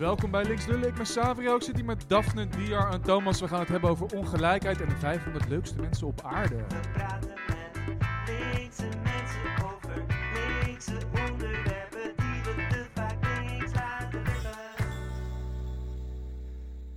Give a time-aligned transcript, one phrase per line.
[0.00, 0.88] Welkom bij Links Lullen.
[0.88, 1.56] Ik ben Savrio.
[1.56, 3.40] Ik zit hier met Daphne, Diar en Thomas.
[3.40, 6.56] We gaan het hebben over ongelijkheid en de 500 leukste mensen op aarde.
[6.56, 10.04] We praten met linkse mensen over
[10.64, 14.56] linkse onderwerpen die we te vaak links laten liggen.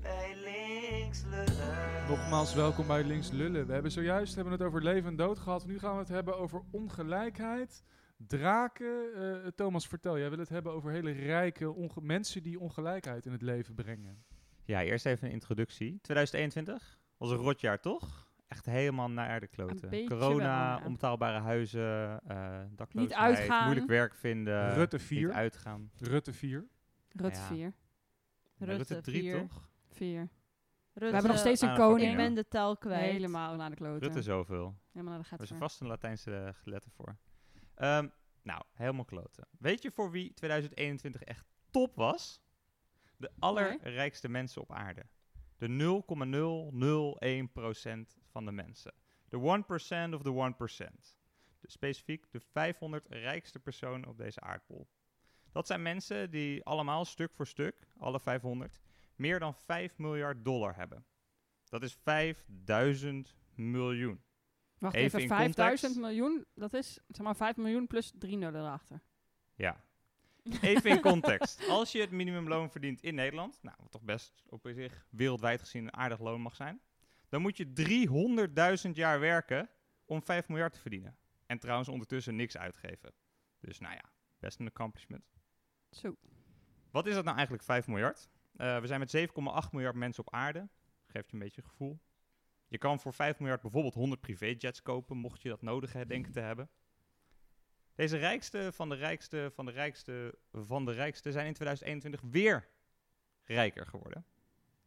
[0.01, 2.07] Bij links lullen.
[2.09, 3.67] Nogmaals, welkom bij Links Lullen.
[3.67, 5.65] We hebben zojuist hebben het over leven en dood gehad.
[5.65, 7.83] Nu gaan we het hebben over ongelijkheid.
[8.27, 9.13] Draken.
[9.15, 10.17] Eh, Thomas, vertel.
[10.19, 14.23] Jij wil het hebben over hele rijke onge- mensen die ongelijkheid in het leven brengen.
[14.65, 15.99] Ja, eerst even een introductie.
[16.01, 18.31] 2021 was een rotjaar, toch?
[18.47, 19.89] Echt helemaal naar de kloten.
[19.89, 20.81] beetje Corona, wel, ja.
[20.85, 23.63] onbetaalbare huizen, eh dakloosheid, uitgaan.
[23.65, 25.31] moeilijk werk vinden, Rutte niet 4.
[25.31, 25.91] uitgaan.
[25.97, 26.67] Rutte 4.
[27.09, 27.45] Rutte Ja.
[27.45, 27.73] 4.
[28.57, 29.39] Rutte, Rutte 3 vier.
[29.39, 29.69] toch?
[29.91, 30.19] 4.
[30.19, 30.29] Rutte,
[30.93, 32.11] We hebben nog steeds een koning.
[32.11, 33.11] Ik ben de tel kwijt.
[33.11, 34.01] Helemaal naar de kloten.
[34.01, 34.75] Rutte zoveel.
[34.91, 37.17] Helemaal naar de Er is er vast een Latijnse letter voor.
[37.75, 38.07] Ehm,
[38.41, 39.47] nou, helemaal kloten.
[39.59, 42.41] Weet je voor wie 2021 echt top was?
[43.17, 45.05] De allerrijkste mensen op aarde.
[45.57, 48.93] De 0,001% van de mensen.
[49.29, 51.17] De 1% of the 1%.
[51.59, 54.87] De specifiek de 500 rijkste personen op deze aardbol.
[55.51, 58.81] Dat zijn mensen die allemaal stuk voor stuk, alle 500,
[59.15, 61.05] meer dan 5 miljard dollar hebben.
[61.69, 64.23] Dat is 5000 miljoen.
[64.83, 65.95] Wacht Even even, in 5000 context.
[65.95, 69.01] miljoen, dat is zeg maar 5 miljoen plus 3 nullen erachter.
[69.55, 69.83] Ja.
[70.61, 71.67] Even in context.
[71.69, 75.83] Als je het minimumloon verdient in Nederland, nou, wat toch best op zich wereldwijd gezien
[75.83, 76.81] een aardig loon mag zijn,
[77.29, 77.73] dan moet je
[78.85, 79.69] 300.000 jaar werken
[80.05, 81.17] om 5 miljard te verdienen.
[81.45, 83.13] En trouwens ondertussen niks uitgeven.
[83.59, 84.03] Dus nou ja,
[84.39, 85.33] best een accomplishment.
[85.91, 86.15] Zo.
[86.91, 88.29] Wat is dat nou eigenlijk 5 miljard?
[88.55, 90.69] Eh, we zijn met 7,8 miljard mensen op aarde.
[91.05, 91.99] Geeft je een beetje gevoel.
[92.73, 96.31] Je kan voor 5 miljard bijvoorbeeld 100 privéjets kopen, mocht je dat nodig hè, denken
[96.31, 96.69] te hebben.
[97.95, 102.69] Deze rijkste van de rijkste van de rijkste van de rijkste zijn in 2021 weer
[103.43, 104.25] rijker geworden.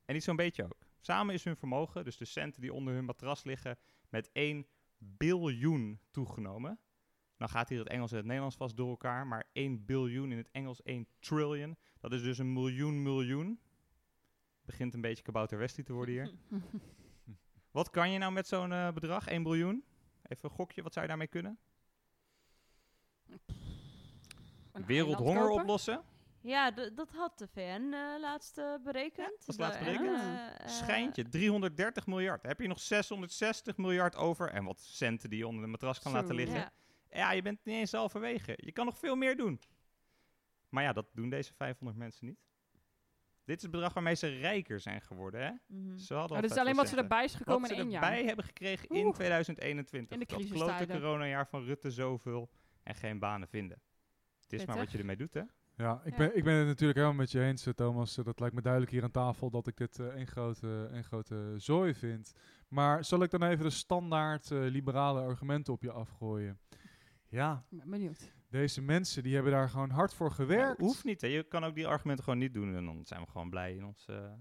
[0.04, 0.86] En niet zo'n beetje ook.
[1.00, 4.66] Samen is hun vermogen, dus de centen die onder hun matras liggen, met 1
[4.98, 6.80] biljoen toegenomen.
[7.36, 10.38] Dan gaat hier het Engels en het Nederlands vast door elkaar, maar 1 biljoen in
[10.38, 11.76] het Engels 1 trillion.
[12.00, 13.60] Dat is dus een miljoen miljoen.
[14.64, 16.30] Begint een beetje kabouter Westie te worden hier.
[17.76, 19.84] Wat kan je nou met zo'n eh, bedrag, 1 biljoen?
[20.22, 21.58] Even een gokje, wat zou je daarmee kunnen?
[24.72, 26.02] Wereldhonger oplossen?
[26.40, 29.44] Ja, dat had de VN eh, laatst eh, berekend.
[29.46, 30.20] was laatst De- berekend?
[30.20, 32.42] eh, eh, Schijntje, 330 miljard.
[32.42, 36.12] Heb je nog 660 miljard over en wat centen die je onder de matras kan
[36.12, 36.18] Zo.
[36.18, 36.58] laten liggen?
[36.58, 36.72] Ja.
[37.10, 38.52] Ja, je bent niet eens halverwege.
[38.56, 39.60] Je kan nog veel meer doen.
[40.68, 42.38] Maar ja, dat doen deze 500 mensen niet.
[43.46, 45.50] Dit is het bedrag waarmee ze rijker zijn geworden, hè?
[45.96, 47.94] Ze hadden Oh, is vet alleen wat ze erbij is gekomen Wat in ze één
[47.94, 48.26] erbij jaar.
[48.26, 49.14] hebben gekregen in Oeh.
[49.14, 50.12] 2021.
[50.12, 51.00] In de dat klote crisistijden.
[51.00, 52.50] coronajaar van Rutte zoveel
[52.82, 53.80] en geen banen vinden.
[54.40, 55.42] Het is maar wat je ermee doet, hè?
[55.76, 56.16] Ja, ik.
[56.16, 58.18] Ben, ik ben het natuurlijk helemaal met je eens, eh, Thomas.
[58.18, 61.04] Eh, Dat lijkt me duidelijk hier aan tafel dat ik dit eh één grote, één
[61.04, 62.32] grote zooi vind.
[62.68, 66.58] Maar zal ik dan even de standaard eh, liberale argumenten op je afgooien?
[67.28, 68.32] Ja, Ik ben benieuwd.
[68.48, 70.80] Deze mensen die hebben daar gewoon hard voor gewerkt.
[70.80, 71.26] hoeft niet, hè?
[71.26, 73.84] Je kan ook die argumenten gewoon niet doen en dan zijn we gewoon blij in
[73.84, 74.06] ons...
[74.08, 74.32] eh,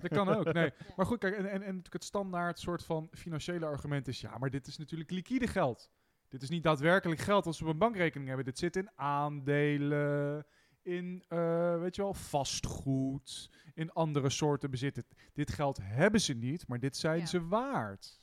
[0.00, 0.72] Dat kan ook, nee.
[0.96, 4.20] Maar goed, kijk, en, en, en natuurlijk het standaard soort van financiële argument is...
[4.20, 5.90] ja, maar dit is natuurlijk liquide geld.
[6.28, 8.46] Dit is niet daadwerkelijk geld als we op een bankrekening hebben.
[8.46, 10.46] Dit zit in aandelen,
[10.82, 15.04] in, eh, weet je wel, vastgoed, in andere soorten bezit.
[15.32, 17.26] Dit, geld hebben ze niet, maar dit zijn Ja.
[17.26, 18.20] ze waard.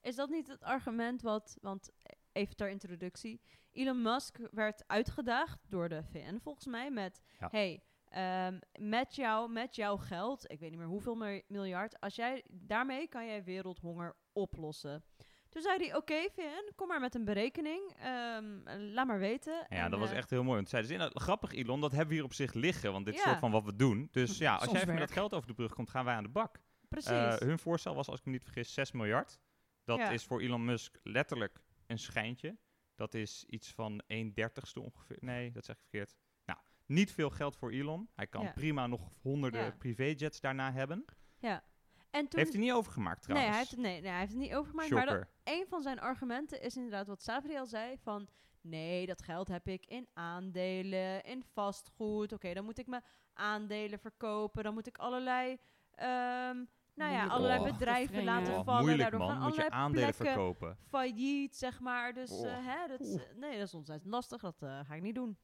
[0.00, 1.90] Is dat niet het argument wat, want
[2.34, 3.40] even ter introductie,
[3.72, 7.48] Elon Musk werd uitgedaagd door de VN volgens mij met, Ja.
[7.50, 12.14] hey, ehm, met, jou, met jouw geld, ik weet niet meer hoeveel mi- miljard, als
[12.14, 15.04] jij, daarmee kan jij wereldhonger oplossen.
[15.48, 18.60] Toen zei hij, oké VN, kom maar met een berekening, ehm,
[18.92, 19.52] laat maar weten.
[19.52, 20.56] Ja, En, dat was eh, echt heel mooi.
[20.56, 22.92] Want zeiden ze, "Nou, grappig Elon, dat hebben we hier op zich liggen.
[22.92, 23.26] Want dit is Ja.
[23.28, 24.08] soort van wat we doen.
[24.10, 26.14] Dus ja, als Soms jij even met dat geld over de brug komt, gaan wij
[26.14, 26.58] aan de bak.
[26.88, 27.10] Precies.
[27.10, 29.38] Eh, hun voorstel was, als ik me niet vergis, 6 miljard.
[29.84, 30.10] Dat Ja.
[30.10, 31.58] is voor Elon Musk letterlijk
[31.94, 32.58] een schijntje.
[32.94, 35.16] Dat is iets van 1 dertigste ongeveer.
[35.20, 36.14] Nee, dat zeg ik verkeerd.
[36.44, 38.08] Nou, niet veel geld voor Elon.
[38.14, 38.52] Hij kan Ja.
[38.52, 39.70] prima nog honderden Ja.
[39.70, 41.04] privéjets daarna hebben.
[41.38, 41.64] ja.
[42.10, 43.56] En toen, Heeft hij niet overgemaakt nee, trouwens.
[43.56, 44.90] hij heeft, nee, nee, hij heeft het niet overgemaakt.
[44.90, 45.30] Maar dat, Shocker.
[45.44, 48.28] een van zijn argumenten is inderdaad wat Savri al zei: van
[48.60, 52.32] nee, dat geld heb ik in aandelen, in vastgoed.
[52.32, 54.62] Oké, dan moet ik mijn aandelen verkopen.
[54.64, 55.58] Dan moet ik allerlei,
[55.94, 56.64] ehm,
[56.94, 57.64] nou ja, allerlei Oh.
[57.72, 58.54] bedrijven Te laten.
[58.54, 58.80] Oh, vallen.
[58.84, 60.76] moeilijk Daardoor man, gaan moet je aandelen verkopen.
[60.88, 62.14] failliet, zeg maar.
[62.14, 62.46] Dus Oh.
[62.46, 64.40] eh, hè, dat, is, eh, nee, dat is ontzettend lastig.
[64.40, 65.38] Dat eh, ga ik niet doen.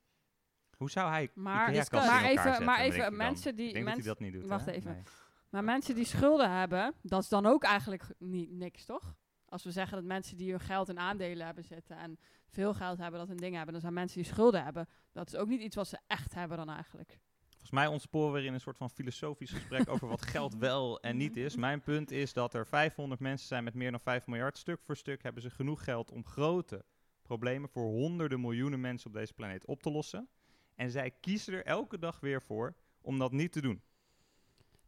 [0.77, 3.67] Hoe zou hij Maar, Ikea-kasten in maar elkaar even, zetten, maar even mensen die...
[3.67, 4.51] Ik denk dat mensen, hij dat niet doet.
[4.51, 4.73] wacht hè?
[4.73, 4.93] even.
[4.93, 5.03] Nee.
[5.51, 9.15] Maar mensen die schulden hebben, dat is dan ook eigenlijk niet, niks, toch?
[9.49, 12.19] Als we zeggen dat mensen die hun geld in aandelen hebben zitten en
[12.49, 14.89] veel geld hebben, dat hun dingen hebben, dan zijn mensen die schulden hebben.
[15.13, 17.19] Dat is ook niet iets wat ze echt hebben dan eigenlijk.
[17.61, 21.01] Volgens mij ontsporen we weer in een soort van filosofisch gesprek over wat geld wel
[21.01, 21.57] en niet is.
[21.57, 24.59] Mijn punt is dat er 500 mensen zijn met meer dan 5 miljard.
[24.59, 26.85] Stuk voor stuk hebben ze genoeg geld om grote
[27.23, 30.29] problemen voor honderden miljoenen mensen op deze planeet op te lossen.
[30.75, 33.83] En zij kiezen er elke dag weer voor om dat niet te doen.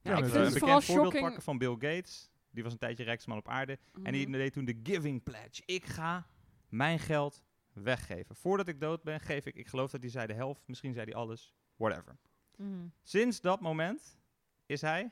[0.02, 1.22] Ja, Ja, ik vind een bekend voorbeeld shocking.
[1.24, 2.30] pakken van Bill Gates.
[2.50, 3.78] Die was een tijdje rijkste man op aarde.
[4.02, 4.36] En die Mhm.
[4.36, 5.62] deed toen de Giving Pledge.
[5.66, 6.26] Ik ga
[6.68, 7.42] mijn geld
[7.72, 8.36] weggeven.
[8.36, 11.04] Voordat ik dood ben, geef ik, ik geloof dat hij zei de helft, misschien zei
[11.04, 12.16] hij alles, whatever.
[12.56, 12.86] Mhm.
[13.02, 14.18] Sinds dat moment
[14.66, 15.10] is hij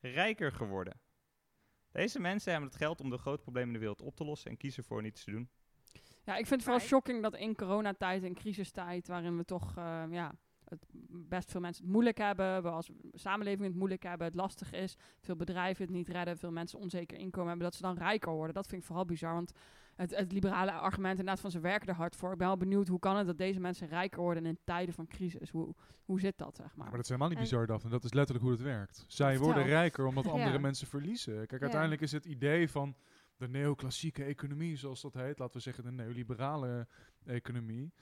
[0.00, 1.00] rijker geworden.
[1.90, 4.50] Deze mensen hebben het geld om de grote problemen in de wereld op te lossen
[4.50, 5.48] en kiezen voor niets te doen.
[6.24, 10.04] Ja, ik vind het vooral shocking dat in coronatijd en crisistijd, waarin we toch eh,
[10.10, 10.34] ja,
[10.68, 10.86] het
[11.28, 14.96] best veel mensen het moeilijk hebben, we als samenleving het moeilijk hebben, het lastig is,
[15.20, 18.54] veel bedrijven het niet redden, veel mensen onzeker inkomen hebben, dat ze dan rijker worden.
[18.54, 19.52] Dat vind ik vooral bizar, want
[19.94, 22.32] het, het liberale argument inderdaad van ze werken er hard voor.
[22.32, 25.06] Ik ben wel benieuwd hoe kan het dat deze mensen rijker worden in tijden van
[25.06, 25.50] crisis?
[25.50, 25.74] Hoe,
[26.04, 26.84] hoe zit dat, zeg maar?
[26.86, 27.90] Maar dat is helemaal niet bizar, Daphne.
[27.90, 29.04] Dat is letterlijk hoe het werkt.
[29.06, 30.58] Zij worden rijker omdat andere Ja.
[30.58, 31.34] mensen verliezen.
[31.34, 31.58] Kijk, Ja.
[31.58, 32.96] uiteindelijk is het idee van
[33.36, 36.86] de neoclassieke economie, zoals dat heet, laten we zeggen de neoliberale
[37.24, 37.92] economie.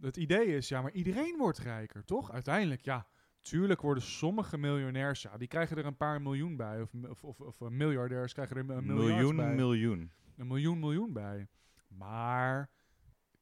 [0.00, 2.32] Het idee is, ja, maar iedereen wordt rijker, toch?
[2.32, 3.06] Uiteindelijk, ja.
[3.40, 6.80] Tuurlijk worden sommige miljonairs, ja, die krijgen er een paar miljoen bij.
[6.82, 9.54] Of, of, of, of eh, miljardairs krijgen er een miljoen, bij.
[9.54, 10.10] miljoen.
[10.36, 11.46] een miljoen, miljoen bij.
[11.88, 12.70] Maar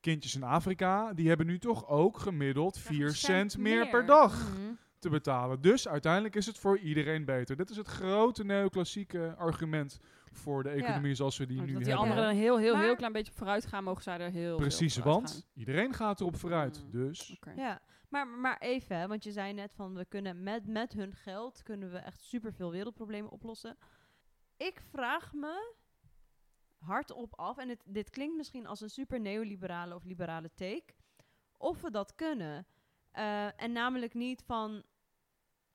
[0.00, 4.72] kindjes in Afrika, die hebben nu toch ook gemiddeld 4 cent, meer per dag Mhm.
[4.98, 5.60] te betalen.
[5.60, 7.56] Dus uiteindelijk is het voor iedereen beter.
[7.56, 9.98] Dit is het grote neoclassieke argument
[10.30, 12.08] voor de economie zoals we die nu dat die hebben.
[12.08, 15.48] anderen een heel, heel, heel klein beetje vooruit gaan, mogen zij er heel Precies, want
[15.54, 16.84] iedereen gaat erop vooruit.
[16.84, 16.90] Mm.
[16.90, 17.38] Dus.
[17.56, 21.14] Ja, maar, maar even, hè, want je zei net van we kunnen met, met hun
[21.14, 23.76] geld kunnen we echt superveel wereldproblemen oplossen.
[24.56, 25.74] Ik vraag me
[26.78, 30.94] hardop af, en het, dit klinkt misschien als een super neoliberale of liberale take,
[31.56, 32.66] of we dat kunnen.
[33.10, 34.82] Eh, en namelijk niet van,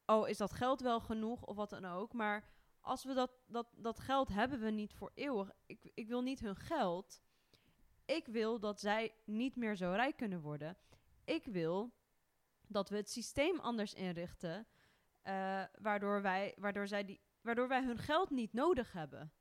[0.05, 2.43] oh, is dat geld wel genoeg of wat dan ook, maar
[2.85, 5.51] als we dat, dat, dat geld hebben we niet voor eeuwig.
[5.65, 7.21] Ik, ik wil niet hun geld.
[8.05, 10.77] Ik wil dat zij niet meer zo rijk kunnen worden.
[11.23, 11.93] Ik wil
[12.67, 14.67] dat we het systeem anders inrichten,
[15.21, 19.31] eh, waardoor, wij, waardoor, zij die, waardoor wij hun geld niet nodig hebben.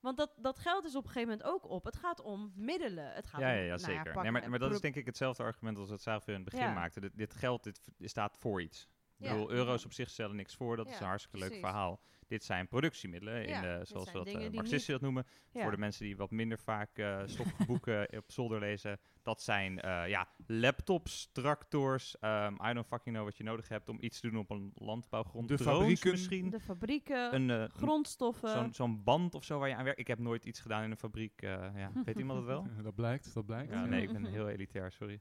[0.00, 1.84] Want dat, dat geld is op een gegeven moment ook op.
[1.84, 3.12] Het gaat om middelen.
[3.12, 4.12] Het gaat Ja, om, ja, ja, nou zeker.
[4.12, 6.50] pak nee, maar, maar dat is denk ik hetzelfde argument als zelf weer in het
[6.50, 6.74] begin Ja.
[6.74, 7.00] maakten.
[7.02, 8.88] Dit, dit geld dit, staat voor iets.
[9.18, 9.32] Ik Ja.
[9.32, 10.76] bedoel, euro's op zich stellen niks voor.
[10.76, 11.66] Dat is een hartstikke leuk precies.
[11.66, 12.00] verhaal.
[12.26, 15.26] Dit zijn productiemiddelen, in de, dit zoals we dat eh, Marxisten dat noemen.
[15.50, 15.62] Ja.
[15.62, 18.98] Voor de mensen die wat minder vaak eh stoffige boeken op zolder lezen.
[19.22, 22.18] Dat zijn eh, ja, laptops, tractors.
[22.18, 24.72] ehm, I don't fucking know wat je nodig hebt om iets te doen op een
[24.74, 25.48] landbouwgrond.
[25.48, 26.10] De Drones fabrieken.
[26.10, 26.50] misschien.
[26.50, 28.48] de fabrieken, Een, eh, grondstoffen.
[28.50, 29.98] zo'n zo'n band of zo waar je aan werkt.
[30.00, 31.42] Ik heb nooit iets gedaan in een fabriek.
[31.42, 31.90] eh, ja.
[32.04, 32.66] Weet iemand het wel?
[32.82, 33.72] dat blijkt, dat blijkt.
[33.72, 35.20] Ja, nee, ik ben heel elitair, sorry.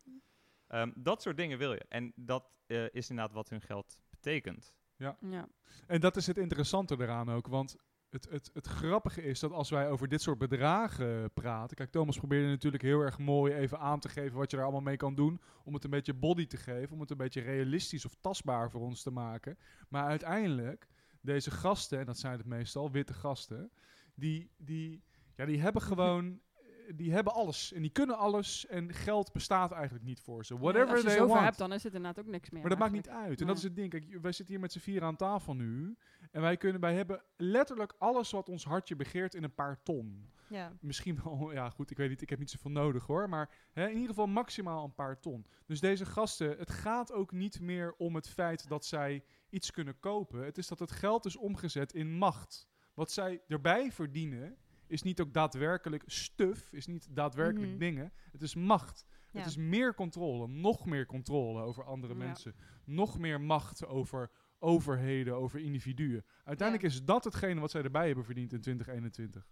[0.76, 1.86] Ehm, dat soort dingen wil je.
[1.90, 4.74] En dat eh, is inderdaad wat hun geld betekent.
[4.98, 5.18] Ja.
[5.88, 7.76] En dat is het interessante eraan ook, want
[8.10, 11.76] het, het, het grappige is dat als wij over dit soort bedragen praten...
[11.76, 14.84] Kijk, Thomas probeerde natuurlijk heel erg mooi even aan te geven wat je daar allemaal
[14.84, 15.42] mee kan doen...
[15.64, 18.82] om het een beetje body te geven, om het een beetje realistisch of tastbaar voor
[18.82, 19.58] ons te maken.
[19.90, 20.88] Maar uiteindelijk,
[21.22, 23.72] deze gasten, en dat zijn het meestal, witte gasten...
[24.16, 25.04] die, die,
[25.36, 26.40] ja, die hebben gewoon...
[26.96, 30.58] Die hebben alles en die kunnen alles en geld bestaat eigenlijk niet voor ze.
[30.58, 31.46] Whatever Als je they zoveel want.
[31.46, 32.62] hebt, dan is het inderdaad ook niks meer.
[32.62, 33.40] Maar dat maakt niet uit.
[33.40, 33.48] En Nee.
[33.48, 33.90] dat is het ding.
[33.90, 35.98] Kijk, wij zitten hier met z'n vier aan tafel nu.
[36.32, 40.30] En wij, kunnen, wij hebben letterlijk alles wat ons hartje begeert in een paar ton.
[40.48, 40.72] ja.
[40.82, 43.30] Misschien wel, ja goed, ik weet niet, ik heb niet zoveel nodig hoor.
[43.30, 45.46] Maar hè, in ieder geval maximaal een paar ton.
[45.66, 50.00] Dus deze gasten, het gaat ook niet meer om het feit dat zij iets kunnen
[50.00, 50.46] kopen.
[50.46, 52.68] Het is dat het geld is omgezet in macht.
[52.94, 57.80] Wat zij erbij verdienen is niet ook daadwerkelijk stuf, is niet daadwerkelijk Mhm.
[57.80, 58.12] dingen.
[58.32, 59.06] Het is macht.
[59.32, 59.40] Ja.
[59.40, 62.20] Het is meer controle, nog meer controle over andere Ja.
[62.20, 62.56] mensen.
[62.84, 66.26] Nog meer macht over overheden, over individuen.
[66.44, 69.48] Uiteindelijk is dat hetgene wat zij erbij hebben verdiend in 2021.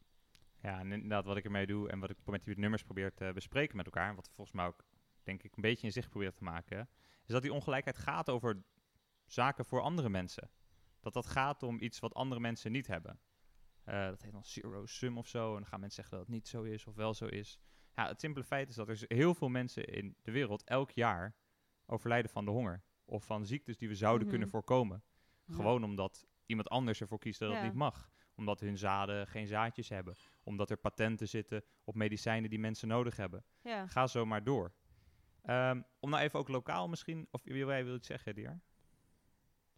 [0.61, 3.31] Ja, en inderdaad wat ik ermee doe en wat ik met die nummers probeer te
[3.33, 4.85] bespreken met elkaar, wat volgens mij ook,
[5.23, 6.89] denk ik, een beetje in zicht probeert te maken,
[7.25, 8.63] is dat die ongelijkheid gaat over
[9.25, 10.49] zaken voor andere mensen.
[10.99, 13.19] Dat dat gaat om iets wat andere mensen niet hebben.
[13.83, 15.47] Eh, dat heet dan zero sum of zo.
[15.49, 17.59] En dan gaan mensen zeggen dat het niet zo is of wel zo is.
[17.95, 21.35] Ja, het simpele feit is dat er heel veel mensen in de wereld elk jaar
[21.85, 22.83] overlijden van de honger.
[23.05, 24.29] Of van ziektes die we zouden Mhm.
[24.29, 25.03] kunnen voorkomen.
[25.45, 25.55] Ja.
[25.55, 27.55] Gewoon omdat iemand anders ervoor kiest dat Ja.
[27.55, 28.11] het niet mag.
[28.35, 30.15] Omdat hun zaden geen zaadjes hebben.
[30.43, 33.43] Omdat er patenten zitten op medicijnen die mensen nodig hebben.
[33.61, 33.87] ja.
[33.87, 34.73] Ga zo maar door.
[35.41, 38.61] Ehm, om nou even ook lokaal misschien, of wil jij wil iets zeggen, Dier?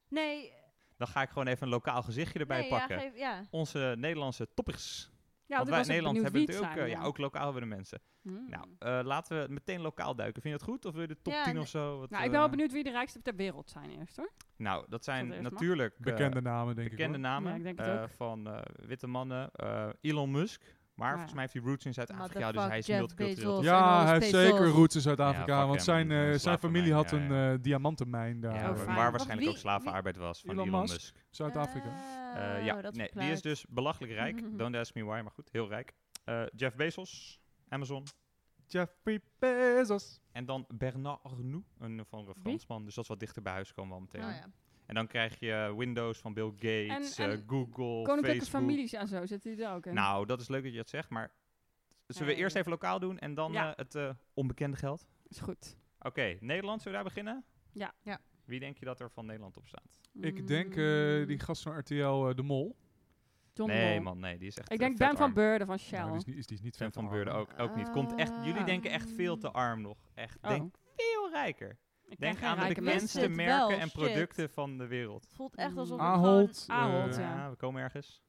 [0.07, 0.53] Nee,
[0.97, 2.95] Dan ga ik gewoon even een lokaal gezichtje erbij nee, pakken.
[2.95, 3.41] Ja, geef, ja.
[3.49, 5.13] Onze Nederlandse toppers.
[5.47, 8.01] Ja, Want wij in Nederland hebben het ook, eh, ja, ook lokaal hebben de mensen.
[8.21, 8.49] Hmm.
[8.49, 10.41] Nou, eh, laten we meteen lokaal duiken.
[10.41, 10.85] Vind je dat goed?
[10.85, 11.61] Of wil je de top Ja, 10 nee.
[11.61, 11.99] of zo?
[11.99, 14.31] Wat, Nou, ik ben wel eh, benieuwd wie de rijkste ter wereld zijn eerst, hoor.
[14.57, 17.23] Nou, dat zijn natuurlijk Bekende namen, denk bekende ik.
[17.23, 17.31] hoor.
[17.31, 18.09] namen Ja, ik denk het eh, ook.
[18.09, 19.51] van eh, witte mannen.
[19.51, 20.75] eh, Elon Musk.
[20.95, 21.13] Maar Ja.
[21.13, 23.63] volgens mij heeft hij roots in Zuid-Afrika, dus hij is multicultureel.
[23.63, 25.57] Ja, hij heeft zeker roots in Zuid-Afrika.
[25.59, 28.55] Ja, want zijn, een eh, zijn familie had ja, een eh, diamantenmijn daar.
[28.55, 30.93] Ja, Oh, eh, waar waarschijnlijk ook slavenarbeid was van Elon Elon, Musk?
[30.93, 31.15] Musk.
[31.29, 31.87] Zuid-Afrika.
[31.87, 34.43] Eh, Oh, ja, nee, die is dus belachelijk rijk.
[34.59, 35.93] Don't ask me why, maar goed, heel rijk.
[36.23, 38.03] Eh, Jeff Bezos, Amazon.
[38.67, 40.21] Jeffrey Bezos.
[40.31, 42.85] En dan Bernard Arnault, een van een Fransman.
[42.85, 44.23] Dus dat is wat dichter bij huis komen we al meteen.
[44.29, 44.45] Oh, ja.
[44.85, 48.61] En dan krijg je Windows van Bill Gates, En- eh, en Google, Koninklijke Facebook.
[48.61, 49.93] families en zo, zitten die er ook in?
[49.93, 51.31] Nou, dat is leuk dat je dat zegt, maar
[52.07, 52.43] zullen we Nee.
[52.43, 53.69] eerst even lokaal doen en dan Ja.
[53.71, 55.07] eh, het eh, onbekende geld?
[55.27, 55.77] Is goed.
[55.99, 57.45] Oké, Nederland, zullen we daar beginnen?
[57.71, 57.93] Ja.
[58.03, 58.19] Ja.
[58.45, 59.99] Wie denk je dat er van Nederland op staat?
[60.21, 62.75] Ik denk eh, die gast van RTL, eh, De Mol.
[63.53, 64.03] John nee, Mol.
[64.03, 65.33] man, nee, die is echt Ik eh, denk vet Ben van.
[65.33, 65.99] Beurden van Shell.
[65.99, 67.89] Nou, die, is niet, is, die is niet vet van arm, Beurden ook, ook niet.
[67.89, 68.65] Komt echt, jullie Ah.
[68.65, 69.97] denken echt veel te arm nog.
[70.13, 70.49] Echt, Oh.
[70.49, 71.77] denk veel rijker.
[72.07, 73.91] Ik Denk aan de bekendste wel, merken en shit.
[73.93, 75.23] producten van de wereld.
[75.23, 76.63] Het voelt echt alsof het Ahold.
[76.67, 77.21] gewoon- Ahold, ja.
[77.35, 78.23] Ja, we komen ergens.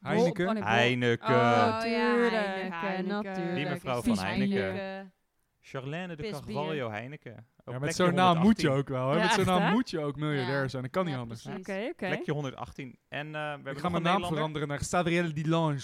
[0.00, 0.48] Heineken.
[0.48, 1.24] Oh, Heineken.
[1.28, 2.30] Oh, ja, tuurlijk.
[2.32, 3.06] Heineken, Heineken.
[3.22, 3.54] natuurlijk.
[3.56, 5.12] Die mevrouw van Heineken.
[5.60, 5.70] Bier.
[5.82, 6.54] Charlène de Pisbier.
[6.54, 7.46] Carvalho Heineken.
[7.64, 8.70] Ja, met zo'n naam moet je 118.
[8.70, 9.10] ook wel.
[9.10, 9.16] Hè?
[9.16, 9.70] Ja, met zo'n naam hè?
[9.72, 10.68] moet je ook miljardair Ja.
[10.68, 10.82] zijn.
[10.82, 11.46] Dat kan niet anders.
[11.46, 11.92] Oké.
[11.96, 12.98] Plekje 118.
[13.08, 14.36] En eh, we hebben Ik ga nog mijn een naam Nederlander.
[14.36, 15.76] veranderen naar Stadriel Dilange.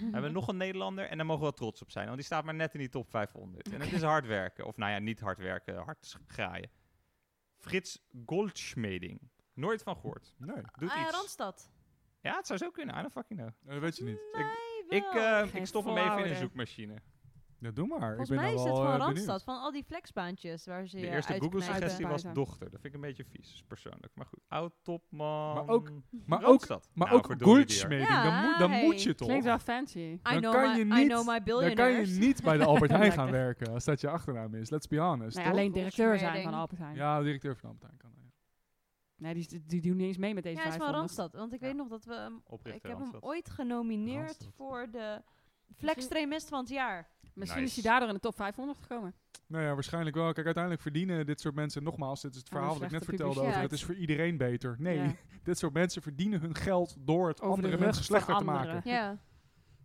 [0.00, 2.04] We hebben nog een Nederlander en daar mogen we wel trots op zijn.
[2.04, 3.72] Want die staat maar net in die top 500.
[3.72, 4.66] En het is hard werken.
[4.66, 6.70] Of nou ja, niet hard werken, hard graaien.
[7.56, 9.20] Frits Goldschmeding.
[9.54, 10.34] Nooit van gehoord.
[10.38, 11.10] Nee, Doet Ah, ja, iets.
[11.16, 11.70] Randstad.
[12.20, 12.94] Ja, het zou zo kunnen.
[12.94, 13.50] I don't fucking know.
[13.62, 14.18] dat weet je niet.
[14.32, 15.42] Nee, Ik, wel.
[15.42, 16.94] eh, ik stop hem even in een zoekmachine.
[17.60, 17.98] Ja, doe maar.
[18.00, 19.14] Volgens ik ben mij is het wel, van eh, Randstad.
[19.24, 19.42] benieuwd.
[19.44, 21.40] Van al die flexbaantjes waar ze De eerste.
[21.40, 22.70] Google-suggestie was dochter.
[22.70, 24.12] Dat vind ik een beetje vies, persoonlijk.
[24.14, 25.54] Maar goed, oud-topman.
[25.54, 25.90] Maar ook-
[26.26, 26.88] Maar ook, Randstad.
[26.94, 27.44] maar Nou, ook die er.
[27.44, 28.84] Goldschmeding, Ja, dan, moet, dan hey.
[28.84, 29.26] moet je toch.
[29.28, 29.98] Klinkt wel fancy.
[29.98, 33.12] I Dan know, kan my, je niet- Dan kan je niet bij de Albert Heijn
[33.12, 34.70] gaan werken als dat je achternaam is.
[34.70, 35.36] Let's be honest.
[35.36, 36.94] Nee, alleen directeur zijn van Albert Heijn.
[36.96, 38.10] Ja, directeur van Albert Heijn kan.
[38.14, 38.16] ja.
[39.16, 41.18] Nee, die, die, die doen niet eens mee met deze Ja, hij is van 500.
[41.18, 41.40] Randstad.
[41.40, 41.66] Want ik Ja.
[41.66, 42.42] weet nog dat we hem...
[42.62, 45.22] Ik heb hem ooit genomineerd voor de
[45.76, 47.08] flextremist van het jaar.
[47.38, 47.76] Misschien Nice.
[47.76, 49.14] is hij daardoor in de top 500 gekomen.
[49.46, 50.32] Nou ja, waarschijnlijk wel.
[50.32, 53.40] Kijk, uiteindelijk verdienen dit soort mensen, nogmaals, dit is het verhaal dat ik net vertelde
[53.40, 54.76] over, het is voor iedereen beter.
[54.78, 55.14] Nee, Ja.
[55.42, 58.80] dit soort mensen verdienen hun geld door het Over andere mensen slechter te maken.
[58.84, 59.18] Ja.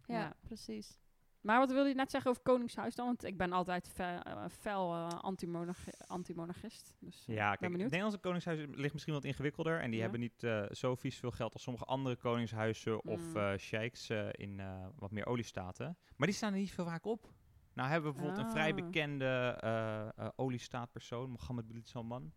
[0.07, 0.33] Ja, Ja.
[0.41, 0.97] precies.
[1.41, 3.05] Maar wat wilde je net zeggen over Koningshuis dan?
[3.05, 4.19] Want ik ben altijd eh,
[4.59, 6.95] fel eh, anti-monarchi- anti-monarchist.
[6.99, 7.81] Dus eh, Ja, ben kijk, het.
[7.81, 9.79] Nederlandse koningshuis ligt misschien wat ingewikkelder.
[9.79, 10.01] En die Ja.
[10.01, 14.27] hebben niet eh, zo vies veel geld als sommige andere koningshuizen of eh sheiks eh,
[14.31, 15.97] in eh, wat meer oliestaten.
[16.15, 17.29] Maar die staan er niet veel vaak op.
[17.73, 18.75] Nou hebben we bijvoorbeeld een vrij Ah.
[18.75, 22.33] bekende eh eh oliestaatpersoon, Mohammed bin Salman.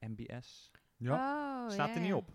[0.00, 0.70] MBS.
[0.96, 1.64] Ja.
[1.64, 2.30] Oh, staat er niet op.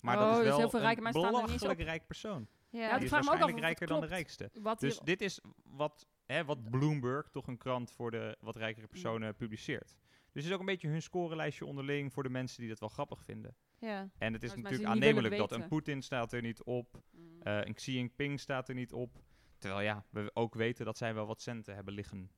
[0.00, 2.46] Maar Oh, dat is dus wel heel veel een er belachelijk rijk persoon.
[2.68, 2.80] Ja.
[2.80, 4.50] Ja, die is af waarschijnlijk het rijker dan de rijkste.
[4.60, 8.56] Wat Dus hier, dit is wat, hè, wat Bloomberg, toch een krant voor de wat
[8.56, 9.96] rijkere personen, publiceert.
[10.32, 12.88] Dus het is ook een beetje hun scorelijstje onderling voor de mensen die dat wel
[12.88, 13.56] grappig vinden.
[13.78, 14.08] ja.
[14.18, 15.68] En het is natuurlijk aannemelijk dat een.
[15.68, 17.42] Poetin staat er niet op, Mm.
[17.42, 19.22] eh, een Xi Jinping staat er niet op.
[19.60, 22.30] Terwijl ja, we ook weten dat zij wel wat centen hebben liggen.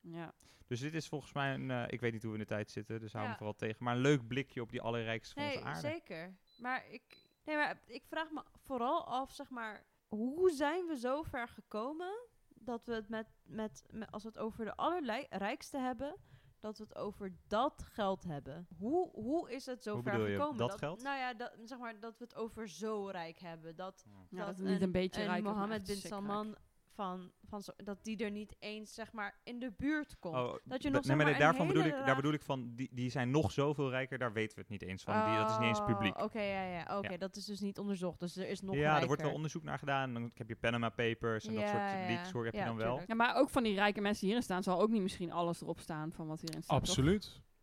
[0.00, 0.34] ja.
[0.66, 2.70] Dus dit is volgens mij een, eh, ik weet niet hoe we in de tijd
[2.70, 3.36] zitten, dus hou me Ja.
[3.36, 3.84] vooral tegen.
[3.84, 5.80] Maar een leuk blikje op die allerrijkste van Nee, onze aarde.
[5.80, 6.36] zeker.
[6.58, 11.22] Maar ik, nee, maar ik vraag me vooral af, zeg maar, hoe zijn we zo
[11.22, 16.16] ver gekomen dat we het met, met, met als we het over de allerrijkste hebben,
[16.60, 18.66] dat we het over dat geld hebben.
[18.78, 20.56] Hoe, hoe is het zo Hoe ver gekomen?
[20.56, 21.02] dat geld?
[21.02, 23.76] Nou ja, dat, zeg maar dat we het over zo rijk hebben.
[23.76, 26.56] Dat, Ja, dat niet een beetje rijk Mohammed bin Salman
[26.98, 30.34] van, van zo, dat die er niet eens zeg maar in de buurt komt.
[30.34, 32.88] Oh, Dat je nog, nee, zeg maar daarvan bedoel ik, daar bedoel ik van, die,
[32.92, 35.24] die zijn nog zoveel rijker, daar weten we het niet eens van.
[35.24, 36.22] Die, dat is niet eens Oh, publiek.
[36.22, 36.98] Oké, ja, ja.
[36.98, 37.16] Oké, Ja.
[37.16, 38.20] dat is dus niet onderzocht.
[38.20, 40.12] Dus er is nog ja, er wordt wel onderzoek naar gedaan.
[40.12, 43.00] Dan heb je Panama Papers en dat soort ja, leaks hoor, heb je dan wel.
[43.06, 45.62] ja, maar ook van die rijke mensen die hierin staan, zal ook niet misschien alles
[45.62, 46.84] erop staan van wat hierin staat.
[46.84, 46.94] toch?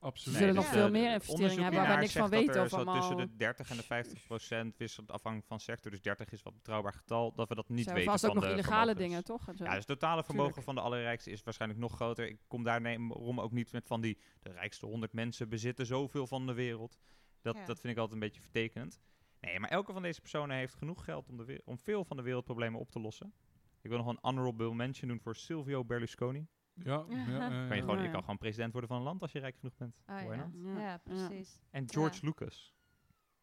[0.05, 0.37] Absoluut.
[0.37, 0.37] Absoluut.
[0.37, 2.45] zullen Nee, nog dus, veel eh, meer investeringen onderzoek hebben waar we niks van zegt
[2.45, 2.79] dat weten.
[2.79, 5.91] er zo tussen de 30 en de 50 procent wisselt afhankelijk van sector.
[5.91, 8.35] Dus 30 is wat betrouwbaar getal, dat we dat niet hebben weten vast van ook
[8.35, 9.07] nog de illegale vermogens.
[9.07, 9.47] dingen, toch?
[9.47, 9.63] En zo.
[9.63, 10.65] Ja, dus het totale vermogen Tuurlijk.
[10.65, 12.27] van de allerrijkste is waarschijnlijk nog groter.
[12.27, 16.45] Ik kom daarom ook niet met van die de rijkste 100 mensen bezitten zoveel van
[16.47, 16.97] de wereld.
[17.41, 17.65] Dat, Ja.
[17.65, 18.99] dat vind ik altijd een beetje vertekenend.
[19.39, 22.23] Nee, maar elke van deze personen heeft genoeg geld om, de om veel van de
[22.23, 23.33] wereldproblemen op te lossen.
[23.81, 26.47] Ik wil nog een honorable mention doen voor Silvio Berlusconi.
[26.83, 29.31] Ja, ja, ja, Kan je, gewoon, je kan gewoon president worden van een land als
[29.31, 29.95] je rijk genoeg bent.
[30.05, 30.37] Why
[30.77, 30.97] ja.
[31.03, 31.59] precies.
[31.69, 32.73] En George Lucas.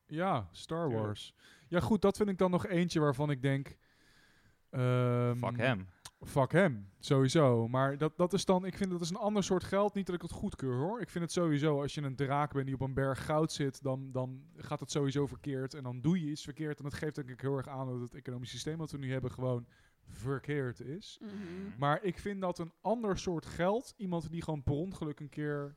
[0.06, 0.90] Ja, Star.
[0.90, 1.34] Wars.
[1.68, 3.76] Ja, goed, dat vind ik dan nog eentje waarvan ik denk...
[4.70, 5.88] ehm, Fuck hem.
[6.20, 7.68] Fuck hem, sowieso.
[7.68, 9.94] Maar dat, dat is dan, ik vind dat is een ander soort geld.
[9.94, 11.00] Niet dat ik het goedkeur hoor.
[11.00, 13.82] Ik vind het sowieso, als je een draak bent die op een berg goud zit,
[13.82, 15.74] dan, dan gaat het sowieso verkeerd.
[15.74, 16.78] En dan doe je iets verkeerd.
[16.78, 19.12] En dat geeft denk ik heel erg aan dat het economisch systeem dat we nu
[19.12, 19.66] hebben gewoon
[20.09, 21.18] verkeerd is.
[21.21, 21.32] Mhm.
[21.78, 25.75] Maar ik vind dat een ander soort geld, iemand die gewoon per ongeluk een keer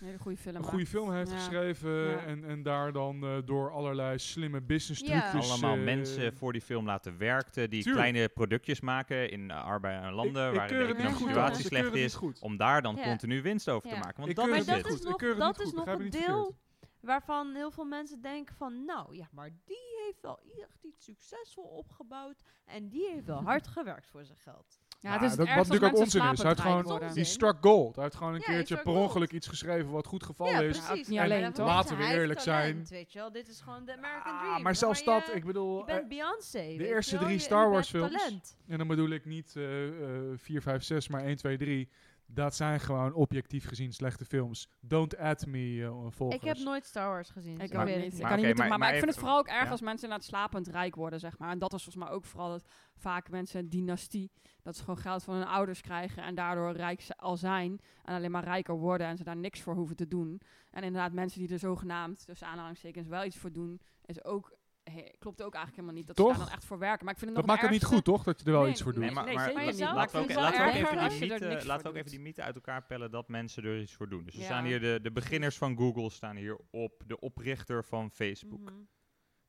[0.00, 0.56] Een hele goede film.
[0.56, 1.36] een goede film heeft Ja.
[1.36, 2.18] geschreven Ja.
[2.24, 5.30] en, en daar dan eh, door allerlei slimme business Ja.
[5.30, 5.50] trucjes...
[5.50, 8.06] Allemaal eh, mensen voor die film laten werken, die Tuurlijk.
[8.06, 11.64] kleine productjes maken in uh, arbeid en landen ik, ik waarin keur de economische situatie
[11.64, 13.02] slecht is, om daar dan Ja.
[13.04, 14.16] continu winst over te maken.
[14.16, 15.84] Want Ik dat is het nog- Ik keur het dat niet is goed.
[15.86, 16.62] nog een deel verkeerd.
[17.04, 21.64] Waarvan heel veel mensen denken van, nou ja, maar die heeft wel echt iets succesvol
[21.64, 24.78] opgebouwd en die heeft wel hard gewerkt voor zijn geld.
[25.00, 26.38] Ja, het is dat- wat natuurlijk ook onzin is.
[26.38, 27.12] Hij heeft gewoon-.
[27.12, 27.94] Die struck gold.
[27.94, 28.96] Hij heeft gewoon een Ja, keertje per gold.
[28.98, 30.80] ongeluk iets geschreven wat goed geval ja, is.
[30.80, 31.08] precies.
[31.08, 31.66] Maar alleen, toch?
[31.66, 32.70] Laten we eerlijk zijn.
[32.70, 34.62] talent, Weet je wel, dit is gewoon de American Ah, Dream.
[34.62, 36.58] maar zelfs dat, ik bedoel, Je eh, bent Beyoncé.
[36.58, 38.12] weet je eerste drie je- Star Wars films.
[38.16, 38.56] talent.
[38.66, 39.86] en dan bedoel ik niet eh,
[40.32, 41.88] eh, 4, 5, 6, maar 1, 2, 3.
[42.34, 44.68] Dat zijn gewoon objectief gezien slechte films.
[44.80, 46.42] Don't add me, eh volgers.
[46.42, 47.54] Ik heb nooit Star Wars gezien.
[47.54, 48.04] dus Ik ik ook weet niet.
[48.04, 49.64] het Ik Maar kan niet maar- maar, maar, maar ik vind het vooral ook erg
[49.64, 49.70] ja.
[49.70, 51.50] als mensen inderdaad slapend rijk worden, zeg maar.
[51.50, 52.64] En dat is volgens mij ook vooral dat
[52.96, 54.30] vaak mensen een dynastie,
[54.62, 58.30] dat ze gewoon geld van hun ouders krijgen en daardoor rijk al zijn en alleen
[58.30, 60.40] maar rijker worden en ze daar niks voor hoeven te doen.
[60.70, 65.10] En inderdaad mensen die er zogenaamd, tussen aanhalingstekens, wel iets voor doen, is ook, he-
[65.18, 66.36] klopt ook eigenlijk helemaal niet dat ze Toch?
[66.36, 67.04] daar dan echt voor werken.
[67.04, 68.22] Maar ik vind het dat nog maakt het niet goed, toch?
[68.24, 69.02] Dat je er wel Nee, iets voor doet.
[69.02, 69.78] nee, maar, nee, maar niet.
[69.80, 72.10] laten we ook, laten we even die mythe, niks laten we voor ook even doet.
[72.10, 74.24] die mythe uit elkaar pellen dat mensen er iets voor doen.
[74.24, 78.10] Dus er staan hier de, de beginners van Google, staan hier op, de oprichter van
[78.10, 78.60] Facebook.
[78.70, 78.74] Mhm.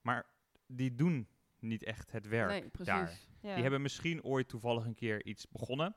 [0.01, 0.25] Maar
[0.68, 1.27] die doen
[1.60, 2.94] niet echt het werk Nee, precies.
[2.94, 3.20] daar.
[3.42, 3.54] Ja.
[3.54, 5.96] Die hebben misschien ooit toevallig een keer iets begonnen.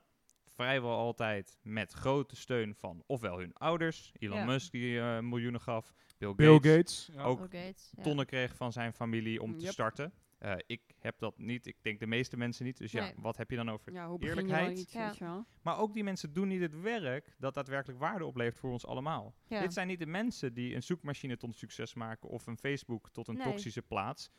[0.59, 4.45] Vrijwel altijd met grote steun van ofwel hun ouders, Elon Ja.
[4.45, 7.09] Musk die eh, miljoenen gaf, Bill, Bill Gates, Gates.
[7.13, 7.23] ja.
[7.23, 8.03] ook Bill Gates, ja.
[8.03, 9.71] tonnen kreeg van zijn familie om te Yep.
[9.71, 10.13] starten.
[10.37, 12.77] Eh, ik heb dat niet, ik denk de meeste mensen niet.
[12.77, 13.13] Dus ja, Nee.
[13.17, 14.79] wat heb je dan over Ja, hoe begin je wel eerlijkheid?
[15.11, 15.45] iets, Ja.
[15.61, 19.35] Maar ook die mensen doen niet het werk dat daadwerkelijk waarde oplevert voor ons allemaal.
[19.47, 19.59] Ja.
[19.61, 23.09] Dit zijn niet de mensen die een zoekmachine tot een succes maken of een Facebook
[23.09, 23.43] tot een Nee.
[23.43, 24.29] toxische plaats.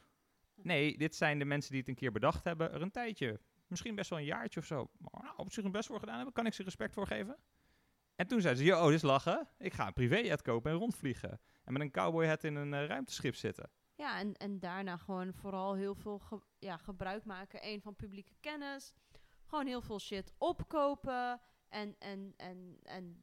[0.62, 3.94] Nee, dit zijn de mensen die het een keer bedacht hebben, er een tijdje, misschien
[3.94, 6.34] best wel een jaartje of zo, maar nou, op zich hun best voor gedaan hebben.
[6.34, 7.36] Kan ik ze respect voor geven?
[8.14, 9.48] En toen zeiden ze, yo, dit is lachen.
[9.58, 11.40] Ik ga een privéjet kopen en rondvliegen.
[11.64, 13.70] En met een cowboyhat in een eh, ruimteschip zitten.
[13.94, 17.58] Ja, en, en daarna gewoon vooral heel veel ge- ja, gebruik maken.
[17.62, 18.92] Eén van publieke kennis.
[19.44, 21.40] Gewoon heel veel shit opkopen.
[21.68, 23.22] En, en, en, en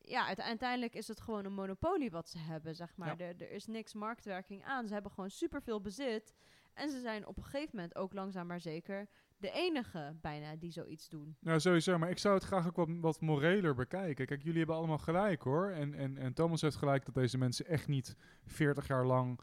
[0.00, 3.18] ja, uite- uiteindelijk is het gewoon een monopolie wat ze hebben, zeg maar.
[3.18, 3.24] Ja.
[3.26, 4.86] Er, er is niks marktwerking aan.
[4.86, 6.34] Ze hebben gewoon superveel bezit.
[6.74, 10.70] En ze zijn op een gegeven moment ook langzaam maar zeker de enige bijna die
[10.70, 11.36] zoiets doen.
[11.40, 11.98] Ja, sowieso.
[11.98, 14.26] Maar ik zou het graag ook wat, wat moreler bekijken.
[14.26, 15.70] Kijk, jullie hebben allemaal gelijk hoor.
[15.70, 19.40] En, en, en Thomas heeft gelijk dat deze mensen echt niet 40 jaar lang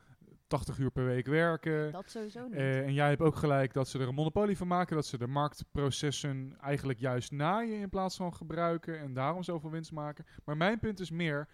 [0.51, 1.91] 80 uur per week werken.
[1.91, 2.57] Dat sowieso niet.
[2.57, 4.95] Eh, en jij hebt ook gelijk dat ze er een monopolie van maken.
[4.95, 8.99] Dat ze de marktprocessen eigenlijk juist naaien in plaats van gebruiken.
[8.99, 10.25] En daarom zoveel winst maken.
[10.45, 11.47] Maar mijn punt is meer,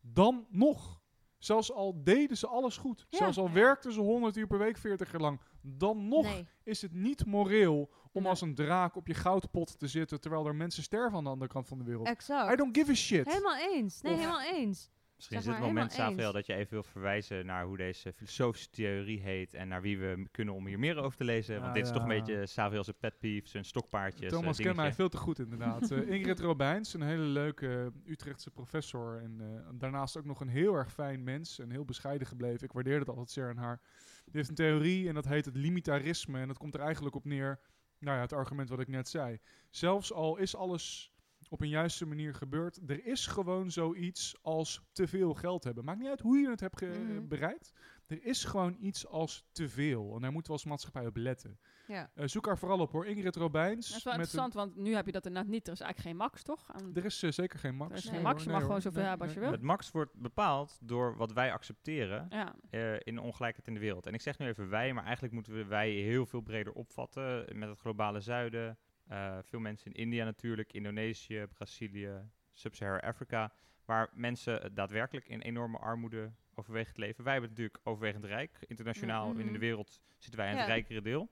[0.00, 1.02] dan nog.
[1.38, 3.06] Zelfs al deden ze alles goed.
[3.08, 3.18] Ja.
[3.18, 5.40] Zelfs al werkten ze 100 uur per week 40 jaar lang.
[5.66, 6.46] Dan nog nee.
[6.62, 10.20] is het niet moreel om als een draak op je goudpot te zitten.
[10.20, 12.06] Terwijl er mensen sterven aan de andere kant van de wereld.
[12.06, 12.52] exact.
[12.52, 13.26] I don't give a shit.
[13.26, 14.00] Helemaal eens.
[14.02, 14.90] Nee, Of- helemaal eens.
[15.16, 16.32] Misschien Zeg is het moment, eens.
[16.32, 20.26] dat je even wil verwijzen naar hoe deze filosofische theorie heet en naar wie we
[20.30, 21.54] kunnen om hier meer over te lezen.
[21.54, 24.76] Want Ah, dit is toch een beetje Samuel's pet peeves, zijn stokpaardjes, Thomas eh, kent
[24.76, 24.94] mij dingetje.
[24.94, 25.90] veel te goed inderdaad.
[25.90, 29.20] Eh, Ingrid Robijns, een hele leuke eh, Utrechtse professor.
[29.22, 31.58] En daarnaast ook nog een heel erg fijn mens.
[31.58, 32.64] En heel bescheiden gebleven.
[32.66, 33.80] Ik waardeer het altijd zeer aan haar.
[34.24, 36.40] Die heeft een theorie en dat heet het limitarisme.
[36.40, 37.60] En dat komt er eigenlijk op neer,
[37.98, 39.38] nou ja, het argument wat ik net zei.
[39.70, 41.12] Zelfs al is alles
[41.48, 42.80] op een juiste manier gebeurd.
[42.86, 45.84] Er is gewoon zoiets als te veel geld hebben.
[45.84, 47.26] Maakt niet uit hoe je het hebt Mhm.
[47.28, 47.72] bereikt.
[48.06, 50.14] Er is gewoon iets als te veel.
[50.14, 51.58] En daar moeten we als maatschappij op letten.
[51.86, 52.10] Ja.
[52.14, 53.06] Eh, zoek haar vooral op hoor.
[53.06, 53.88] Ingrid Robijns.
[53.88, 55.66] Dat is wel een- interessant, want nu heb je dat inderdaad niet.
[55.66, 56.72] Er is eigenlijk geen max, toch?
[56.72, 57.90] Aan- er is eh, zeker geen max.
[57.90, 59.40] Er is geen Nee, max, hoor, je nee, mag gewoon zoveel Nee, hebben als je
[59.42, 59.48] nee.
[59.50, 59.58] wil.
[59.58, 63.80] Het max wordt bepaald door wat wij accepteren Ja, eh, in de ongelijkheid in de
[63.80, 64.06] wereld.
[64.06, 67.58] En ik zeg nu even wij, maar eigenlijk moeten we wij heel veel breder opvatten
[67.58, 68.78] met het globale zuiden.
[69.06, 73.52] Eh, veel mensen in India natuurlijk, Indonesië, Brazilië, Sub-Sahara Afrika,
[73.84, 77.24] waar mensen daadwerkelijk in enorme armoede overwegen te leven.
[77.24, 78.58] Wij hebben het natuurlijk overwegend rijk.
[78.66, 79.40] Internationaal Mhm.
[79.40, 80.72] in de wereld zitten wij aan het Ja.
[80.72, 81.30] rijkere deel.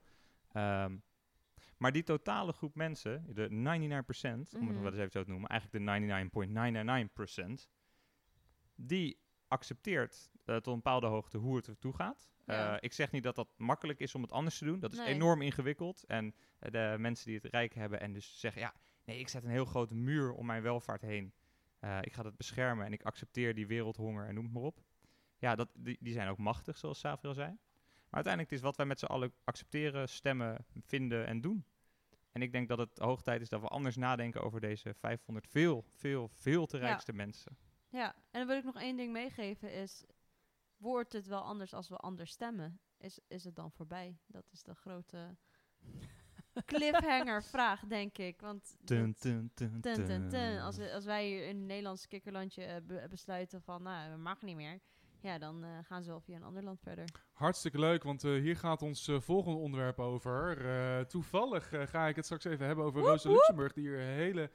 [0.52, 0.96] Ehm,
[1.76, 4.82] maar die totale groep mensen, de 99%, om het nog Mhm.
[4.82, 7.68] wel eens even zo te noemen, eigenlijk de 99.999%,
[8.74, 12.30] die accepteert eh, tot een bepaalde hoogte hoe het ertoe gaat.
[12.46, 12.72] Ja.
[12.74, 14.80] Eh, ik zeg niet dat dat makkelijk is om het anders te doen.
[14.80, 15.06] Dat is Nee.
[15.06, 16.04] enorm ingewikkeld.
[16.04, 19.44] En eh, de mensen die het rijk hebben en dus zeggen, ja, nee, ik zet
[19.44, 21.32] een heel grote muur om mijn welvaart heen.
[21.82, 24.80] Eh, ik ga dat beschermen en ik accepteer die wereldhonger en noem het maar op.
[25.38, 27.48] Ja, dat, die, die zijn ook machtig, zoals Savriel zei.
[27.48, 31.64] Maar uiteindelijk is wat wij met z'n allen accepteren, stemmen, vinden en doen.
[32.32, 35.48] En ik denk dat het hoog tijd is dat we anders nadenken over deze 500
[35.48, 36.86] veel, veel, veel te Ja.
[36.86, 37.56] rijkste mensen.
[37.88, 40.04] Ja, en dan wil ik nog één ding meegeven is...
[40.76, 42.80] Wordt het wel anders als we anders stemmen?
[42.98, 44.18] Is, is het dan voorbij?
[44.26, 45.36] Dat is de grote
[46.66, 48.40] cliffhanger vraag, denk ik.
[48.40, 48.76] Want.
[50.60, 54.16] Als, we- als wij hier in het Nederlands kikkerlandje eh, be- besluiten van, nou, we
[54.16, 54.78] mag niet meer.
[55.20, 57.04] Ja, dan eh, gaan ze wel via een ander land verder.
[57.32, 60.66] Hartstikke leuk, want eh, hier gaat ons volgende onderwerp over.
[60.70, 63.30] Eh, toevallig ga ik het straks even hebben over Rosa.
[63.30, 64.50] Luxemburg, die hier hele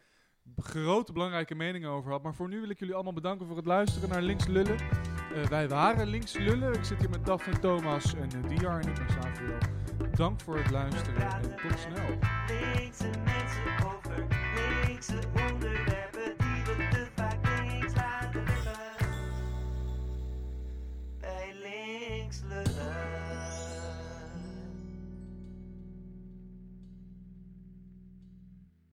[0.55, 2.23] grote belangrijke meningen over had.
[2.23, 4.77] Maar voor nu wil ik jullie allemaal bedanken voor het luisteren naar Links Lullen.
[5.33, 6.73] Eh, wij waren Links Lullen.
[6.73, 9.57] Ik zit hier met Daphne Thomas en uh, Diar en ik ben Savio.
[10.15, 12.17] Dank voor het luisteren en tot snel.